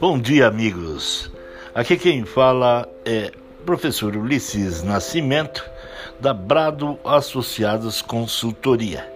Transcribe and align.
Bom 0.00 0.18
dia, 0.18 0.46
amigos. 0.46 1.30
Aqui 1.74 1.96
quem 1.96 2.24
fala 2.24 2.88
é 3.04 3.32
professor 3.66 4.16
Ulisses 4.16 4.82
Nascimento, 4.82 5.68
da 6.20 6.32
Brado 6.32 6.98
Associados 7.04 8.00
Consultoria. 8.00 9.12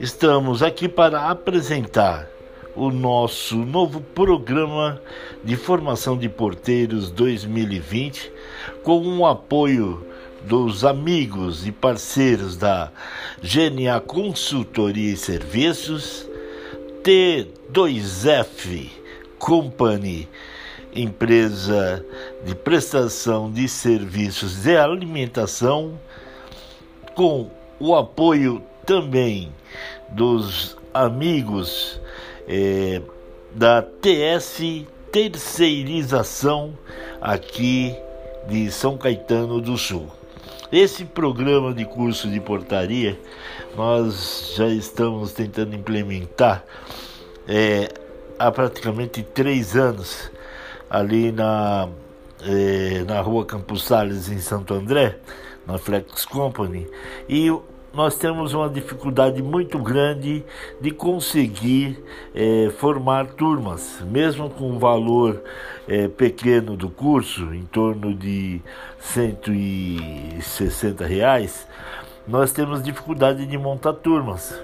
Estamos 0.00 0.62
aqui 0.62 0.88
para 0.88 1.28
apresentar 1.28 2.28
o 2.74 2.90
nosso 2.90 3.56
novo 3.56 4.00
programa 4.00 5.00
de 5.44 5.56
formação 5.56 6.16
de 6.16 6.28
porteiros 6.28 7.10
2020 7.10 8.32
com 8.82 9.18
o 9.18 9.26
apoio 9.26 10.15
dos 10.46 10.84
amigos 10.84 11.66
e 11.66 11.72
parceiros 11.72 12.56
da 12.56 12.90
GNA 13.42 14.00
Consultoria 14.00 15.12
e 15.12 15.16
Serviços, 15.16 16.28
T2F 17.02 18.88
Company, 19.38 20.28
empresa 20.94 22.04
de 22.44 22.54
prestação 22.54 23.50
de 23.50 23.68
serviços 23.68 24.62
de 24.62 24.76
alimentação, 24.76 25.98
com 27.14 27.50
o 27.80 27.94
apoio 27.94 28.62
também 28.84 29.52
dos 30.10 30.76
amigos 30.94 32.00
eh, 32.48 33.02
da 33.52 33.82
TS 33.82 34.86
Terceirização 35.10 36.76
aqui 37.20 37.96
de 38.48 38.70
São 38.70 38.96
Caetano 38.96 39.60
do 39.60 39.76
Sul. 39.76 40.06
Esse 40.70 41.04
programa 41.04 41.72
de 41.72 41.84
curso 41.84 42.28
de 42.28 42.40
portaria 42.40 43.18
nós 43.76 44.54
já 44.56 44.68
estamos 44.68 45.32
tentando 45.32 45.74
implementar. 45.74 46.64
Eh, 47.46 47.88
há 48.38 48.50
praticamente 48.50 49.22
três 49.22 49.76
anos 49.76 50.30
ali 50.90 51.30
na, 51.30 51.88
eh, 52.42 53.04
na 53.06 53.20
rua 53.20 53.44
Campos 53.44 53.84
Salles, 53.84 54.28
em 54.28 54.38
Santo 54.38 54.74
André, 54.74 55.18
na 55.66 55.78
Flex 55.78 56.24
Company, 56.24 56.86
e 57.28 57.50
nós 57.96 58.14
temos 58.14 58.52
uma 58.52 58.68
dificuldade 58.68 59.42
muito 59.42 59.78
grande 59.78 60.44
de 60.78 60.90
conseguir 60.90 62.04
eh, 62.34 62.70
formar 62.76 63.28
turmas, 63.28 64.02
mesmo 64.02 64.50
com 64.50 64.72
um 64.72 64.78
valor 64.78 65.42
eh, 65.88 66.06
pequeno 66.06 66.76
do 66.76 66.90
curso, 66.90 67.54
em 67.54 67.62
torno 67.62 68.14
de 68.14 68.60
160 69.00 71.06
reais, 71.06 71.66
nós 72.28 72.52
temos 72.52 72.82
dificuldade 72.82 73.46
de 73.46 73.56
montar 73.56 73.94
turmas, 73.94 74.54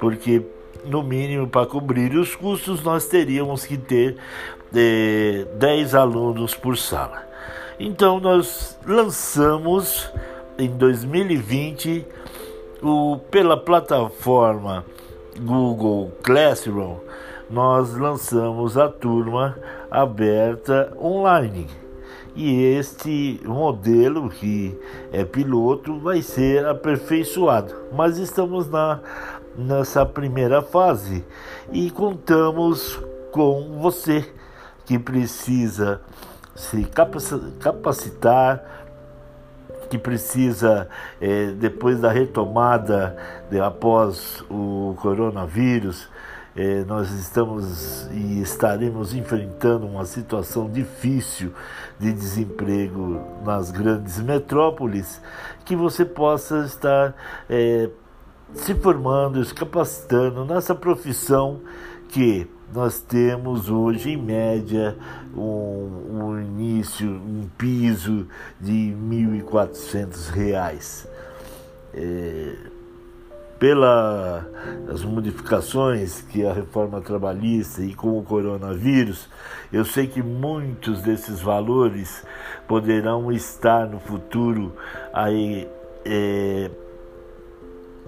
porque 0.00 0.42
no 0.86 1.02
mínimo, 1.02 1.46
para 1.46 1.66
cobrir 1.66 2.16
os 2.16 2.34
custos, 2.34 2.82
nós 2.82 3.06
teríamos 3.06 3.66
que 3.66 3.76
ter 3.76 4.16
é, 4.74 5.44
10 5.58 5.94
alunos 5.94 6.54
por 6.54 6.78
sala. 6.78 7.28
Então, 7.78 8.18
nós 8.18 8.78
lançamos 8.86 10.10
em 10.58 10.70
2020 10.70 12.06
o, 12.82 13.18
pela 13.30 13.56
plataforma 13.56 14.84
Google 15.40 16.12
Classroom, 16.22 16.96
nós 17.50 17.96
lançamos 17.96 18.76
a 18.76 18.88
turma 18.88 19.56
aberta 19.90 20.92
online. 21.00 21.66
E 22.36 22.62
este 22.62 23.40
modelo, 23.44 24.28
que 24.28 24.78
é 25.12 25.24
piloto, 25.24 25.98
vai 25.98 26.22
ser 26.22 26.64
aperfeiçoado. 26.66 27.74
Mas 27.92 28.18
estamos 28.18 28.68
na 28.68 29.00
nessa 29.58 30.06
primeira 30.06 30.62
fase 30.62 31.24
e 31.72 31.90
contamos 31.90 32.96
com 33.32 33.80
você 33.80 34.24
que 34.86 34.96
precisa 34.98 36.00
se 36.54 36.84
capacitar, 37.60 38.87
que 39.88 39.98
precisa, 39.98 40.88
é, 41.20 41.46
depois 41.52 42.00
da 42.00 42.10
retomada 42.10 43.16
de, 43.50 43.60
após 43.60 44.44
o 44.50 44.94
coronavírus, 45.00 46.08
é, 46.56 46.84
nós 46.84 47.10
estamos 47.12 48.08
e 48.10 48.40
estaremos 48.40 49.14
enfrentando 49.14 49.86
uma 49.86 50.04
situação 50.04 50.68
difícil 50.68 51.52
de 51.98 52.12
desemprego 52.12 53.22
nas 53.44 53.70
grandes 53.70 54.18
metrópoles, 54.18 55.20
que 55.64 55.76
você 55.76 56.04
possa 56.04 56.64
estar 56.64 57.14
é, 57.48 57.88
se 58.54 58.74
formando, 58.74 59.44
se 59.44 59.54
capacitando 59.54 60.44
nessa 60.44 60.74
profissão 60.74 61.60
que 62.08 62.46
nós 62.74 63.00
temos 63.00 63.70
hoje, 63.70 64.10
em 64.10 64.16
média, 64.16 64.96
um, 65.34 66.20
um 66.20 66.40
início, 66.40 67.08
um 67.08 67.48
piso 67.56 68.26
de 68.60 68.90
R$ 68.90 69.42
1.400. 69.42 71.06
É, 71.94 72.56
pelas 73.58 75.02
modificações 75.04 76.22
que 76.22 76.46
a 76.46 76.52
reforma 76.52 77.00
trabalhista 77.00 77.82
e 77.82 77.92
com 77.92 78.16
o 78.16 78.22
coronavírus, 78.22 79.28
eu 79.72 79.84
sei 79.84 80.06
que 80.06 80.22
muitos 80.22 81.02
desses 81.02 81.40
valores 81.40 82.24
poderão 82.68 83.32
estar 83.32 83.88
no 83.88 83.98
futuro 83.98 84.72
aí 85.12 85.66
é, 86.04 86.70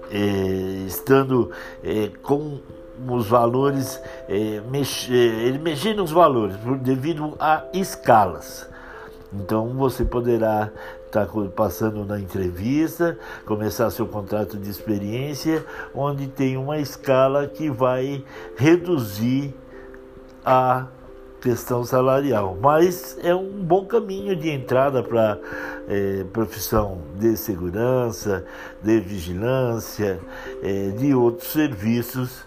é, 0.09 0.85
estando 0.87 1.51
é, 1.83 2.09
com 2.21 2.59
os 3.07 3.27
valores, 3.27 4.01
é, 4.27 4.61
mex, 4.69 5.07
é, 5.09 5.13
ele 5.13 5.57
mexer 5.57 5.93
nos 5.93 6.11
valores 6.11 6.55
devido 6.81 7.35
a 7.39 7.65
escalas. 7.73 8.69
Então 9.33 9.69
você 9.69 10.03
poderá 10.03 10.71
estar 11.05 11.25
tá 11.25 11.33
passando 11.55 12.05
na 12.05 12.19
entrevista, 12.19 13.17
começar 13.45 13.89
seu 13.89 14.07
contrato 14.07 14.57
de 14.57 14.69
experiência, 14.69 15.65
onde 15.93 16.27
tem 16.27 16.57
uma 16.57 16.79
escala 16.79 17.47
que 17.47 17.69
vai 17.69 18.23
reduzir 18.57 19.53
a 20.43 20.87
questão 21.41 21.83
salarial, 21.83 22.55
mas 22.61 23.17
é 23.23 23.33
um 23.33 23.63
bom 23.63 23.85
caminho 23.85 24.35
de 24.35 24.49
entrada 24.49 25.01
para 25.01 25.39
é, 25.87 26.23
profissão 26.31 26.99
de 27.17 27.35
segurança, 27.35 28.45
de 28.81 28.99
vigilância, 28.99 30.19
é, 30.61 30.89
de 30.89 31.15
outros 31.15 31.51
serviços 31.51 32.45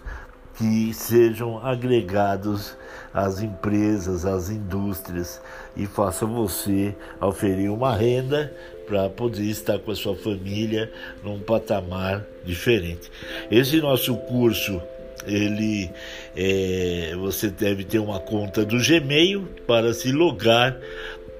que 0.57 0.93
sejam 0.93 1.65
agregados 1.65 2.75
às 3.13 3.41
empresas, 3.41 4.25
às 4.25 4.49
indústrias 4.49 5.41
e 5.75 5.85
faça 5.85 6.25
você 6.25 6.95
oferir 7.21 7.69
uma 7.69 7.95
renda 7.95 8.53
para 8.87 9.09
poder 9.09 9.43
estar 9.43 9.79
com 9.79 9.91
a 9.91 9.95
sua 9.95 10.15
família 10.15 10.91
num 11.23 11.39
patamar 11.39 12.23
diferente. 12.45 13.11
Esse 13.49 13.81
nosso 13.81 14.15
curso 14.15 14.81
ele 15.25 15.89
é, 16.35 17.15
você 17.17 17.49
deve 17.49 17.83
ter 17.83 17.99
uma 17.99 18.19
conta 18.19 18.63
do 18.63 18.77
Gmail 18.77 19.47
para 19.65 19.93
se 19.93 20.11
logar 20.11 20.77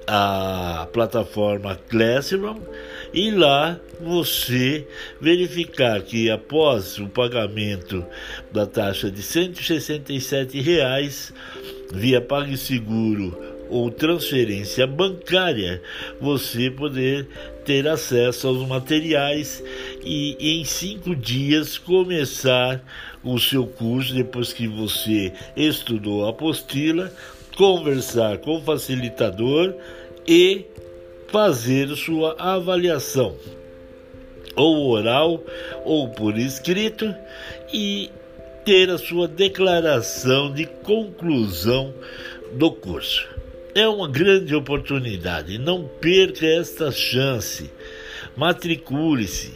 à 0.06 0.88
plataforma 0.92 1.78
Classroom 1.88 2.58
e 3.16 3.30
lá 3.30 3.80
você 3.98 4.86
verificar 5.18 6.02
que 6.02 6.30
após 6.30 6.98
o 6.98 7.08
pagamento 7.08 8.04
da 8.52 8.66
taxa 8.66 9.10
de 9.10 9.22
167 9.22 10.60
reais 10.60 11.32
via 11.94 12.20
PagSeguro 12.20 13.56
ou 13.70 13.90
transferência 13.90 14.86
bancária, 14.86 15.82
você 16.20 16.70
poder 16.70 17.26
ter 17.64 17.88
acesso 17.88 18.48
aos 18.48 18.68
materiais 18.68 19.64
e 20.04 20.36
em 20.38 20.62
cinco 20.66 21.16
dias 21.16 21.78
começar 21.78 22.84
o 23.24 23.38
seu 23.38 23.66
curso 23.66 24.14
depois 24.14 24.52
que 24.52 24.68
você 24.68 25.32
estudou 25.56 26.26
a 26.26 26.30
apostila, 26.30 27.10
conversar 27.56 28.36
com 28.38 28.58
o 28.58 28.62
facilitador 28.62 29.74
e 30.28 30.66
fazer 31.36 31.94
sua 31.96 32.34
avaliação, 32.38 33.36
ou 34.56 34.88
oral 34.88 35.44
ou 35.84 36.08
por 36.08 36.38
escrito, 36.38 37.14
e 37.70 38.10
ter 38.64 38.88
a 38.88 38.96
sua 38.96 39.28
declaração 39.28 40.50
de 40.50 40.64
conclusão 40.64 41.92
do 42.54 42.72
curso. 42.72 43.28
É 43.74 43.86
uma 43.86 44.08
grande 44.08 44.54
oportunidade, 44.54 45.58
não 45.58 45.86
perca 46.00 46.46
esta 46.46 46.90
chance. 46.90 47.70
Matricule-se. 48.34 49.52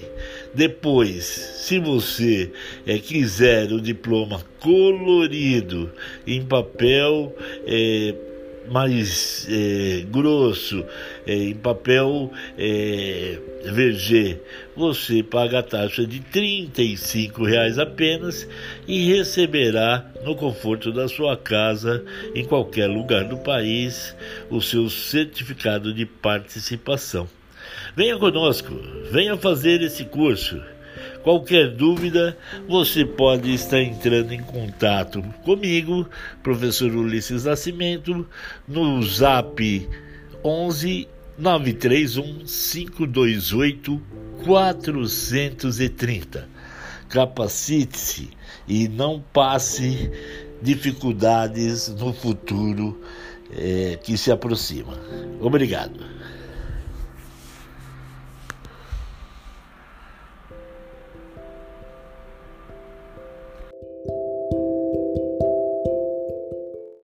Depois, 0.53 1.25
se 1.25 1.79
você 1.79 2.53
é, 2.87 2.99
quiser 2.99 3.73
o 3.73 3.81
diploma 3.81 4.43
colorido 4.61 5.91
em 6.27 6.45
papel 6.45 7.35
é, 7.67 8.15
mais 8.69 9.47
é, 9.49 10.05
grosso, 10.11 10.85
é, 11.27 11.35
em 11.35 11.55
papel 11.55 12.31
é, 12.59 13.39
VG, 13.65 14.39
você 14.77 15.23
paga 15.23 15.59
a 15.59 15.63
taxa 15.63 16.07
de 16.07 16.23
R$ 16.33 16.71
reais 17.47 17.79
apenas 17.79 18.49
e 18.87 19.13
receberá 19.13 20.11
no 20.25 20.35
conforto 20.35 20.93
da 20.93 21.09
sua 21.09 21.37
casa, 21.37 22.05
em 22.35 22.45
qualquer 22.45 22.87
lugar 22.87 23.25
do 23.25 23.39
país, 23.39 24.17
o 24.49 24.61
seu 24.61 24.89
certificado 24.89 25.93
de 25.93 26.07
participação. 26.07 27.29
Venha 27.97 28.17
conosco, 28.19 28.75
venha 29.11 29.37
fazer 29.37 29.83
esse 29.83 30.05
curso. 30.05 30.61
Qualquer 31.23 31.77
dúvida, 31.77 32.35
você 32.67 33.05
pode 33.05 33.53
estar 33.53 33.83
entrando 33.83 34.33
em 34.33 34.43
contato 34.43 35.23
comigo, 35.45 36.09
professor 36.43 36.91
Ulisses 36.91 37.45
Nascimento, 37.45 38.27
no 38.67 39.03
zap 39.03 39.87
11 40.43 41.07
931 41.39 42.45
528 42.47 44.01
430. 44.45 46.49
Capacite-se 47.09 48.31
e 48.67 48.89
não 48.89 49.23
passe 49.33 50.11
dificuldades 50.63 51.89
no 51.89 52.15
futuro 52.15 52.99
é, 53.53 53.99
que 54.03 54.17
se 54.17 54.31
aproxima. 54.31 54.95
Obrigado. 55.41 56.20